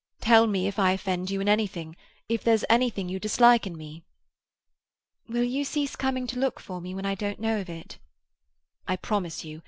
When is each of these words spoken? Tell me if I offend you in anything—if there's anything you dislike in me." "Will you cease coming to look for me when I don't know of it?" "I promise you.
Tell 0.19 0.47
me 0.47 0.65
if 0.65 0.79
I 0.79 0.93
offend 0.93 1.29
you 1.29 1.39
in 1.41 1.47
anything—if 1.47 2.43
there's 2.43 2.65
anything 2.67 3.07
you 3.07 3.19
dislike 3.19 3.67
in 3.67 3.77
me." 3.77 4.01
"Will 5.29 5.43
you 5.43 5.63
cease 5.63 5.95
coming 5.95 6.25
to 6.25 6.39
look 6.39 6.59
for 6.59 6.81
me 6.81 6.95
when 6.95 7.05
I 7.05 7.13
don't 7.13 7.39
know 7.39 7.61
of 7.61 7.69
it?" 7.69 7.99
"I 8.87 8.95
promise 8.95 9.45
you. 9.45 9.59